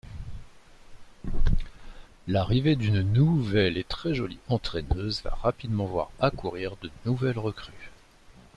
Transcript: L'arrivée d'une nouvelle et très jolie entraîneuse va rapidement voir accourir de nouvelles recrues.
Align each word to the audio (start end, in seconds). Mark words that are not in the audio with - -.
L'arrivée 2.27 2.75
d'une 2.75 3.01
nouvelle 3.03 3.77
et 3.77 3.83
très 3.83 4.15
jolie 4.15 4.39
entraîneuse 4.47 5.21
va 5.23 5.29
rapidement 5.35 5.85
voir 5.85 6.09
accourir 6.19 6.75
de 6.81 6.89
nouvelles 7.05 7.37
recrues. 7.37 7.91